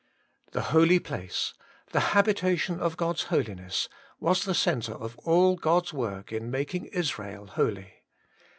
The 0.53 0.63
holy 0.73 0.97
place, 0.97 1.53
the 1.91 1.99
habitation 2.17 2.79
of 2.79 2.97
God's 2.97 3.25
Holiness, 3.25 3.87
was 4.19 4.45
the 4.45 4.55
centre 4.55 4.93
of 4.95 5.15
all 5.25 5.55
God's 5.55 5.93
work 5.93 6.31
in 6.31 6.49
making 6.49 6.85
Israel 6.85 7.45
holy. 7.45 8.01